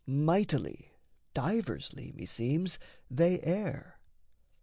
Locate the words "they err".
3.11-3.99